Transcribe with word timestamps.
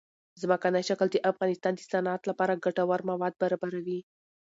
ځمکنی 0.41 0.81
شکل 0.89 1.07
د 1.11 1.15
افغانستان 1.31 1.73
د 1.75 1.81
صنعت 1.91 2.21
لپاره 2.29 2.61
ګټور 2.65 2.99
مواد 3.09 3.33
برابروي. 3.41 3.99